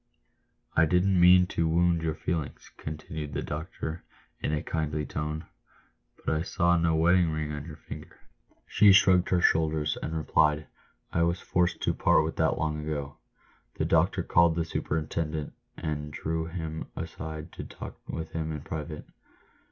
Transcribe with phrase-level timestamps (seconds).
[0.75, 4.03] "I didn't mean to wound your feelings," continued the doctor,
[4.39, 5.45] in a kindly tone,"
[6.25, 8.19] but I saw no wedding ring on your finger."
[8.65, 10.65] She shrugged her shoulders, and replied,"
[11.13, 13.17] I was forced to part with that long ago."
[13.75, 19.05] The doctor called the superintendent, and drew him aside to talk with him in private.